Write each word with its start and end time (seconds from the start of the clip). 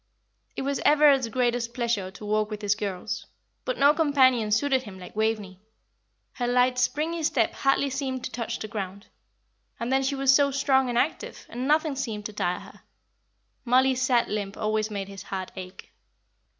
It 0.55 0.63
was 0.63 0.79
Everard's 0.83 1.27
greatest 1.29 1.75
pleasure 1.75 2.09
to 2.09 2.25
walk 2.25 2.49
with 2.49 2.63
his 2.63 2.73
girls, 2.73 3.27
but 3.65 3.77
no 3.77 3.93
companion 3.93 4.49
suited 4.49 4.81
him 4.81 4.97
like 4.97 5.15
Waveney; 5.15 5.61
her 6.33 6.47
light, 6.47 6.79
springy 6.79 7.21
step 7.21 7.53
hardly 7.53 7.91
seemed 7.91 8.23
to 8.23 8.31
touch 8.31 8.57
the 8.57 8.67
ground 8.67 9.09
and 9.79 9.93
then 9.93 10.01
she 10.01 10.15
was 10.15 10.33
so 10.33 10.49
strong 10.49 10.89
and 10.89 10.97
active, 10.97 11.45
and 11.49 11.67
nothing 11.67 11.95
seemed 11.95 12.25
to 12.25 12.33
tire 12.33 12.61
her. 12.61 12.81
Mollie's 13.63 14.01
sad 14.01 14.27
limp 14.27 14.57
always 14.57 14.89
made 14.89 15.07
his 15.07 15.21
heart 15.21 15.51
ache. 15.55 15.91